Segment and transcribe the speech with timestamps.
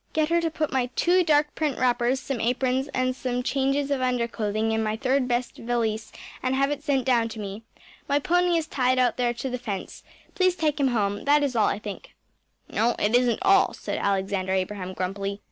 [0.13, 4.01] Get her to put my two dark print wrappers, some aprons, and some changes of
[4.01, 7.61] underclothing in my third best valise and have it sent down to me.
[8.09, 10.01] My pony is tied out there to the fence.
[10.33, 11.25] Please take him home.
[11.25, 15.39] That is all, I think.‚ÄĚ “No, it isn’t all,‚ÄĚ said Alexander Abraham grumpily.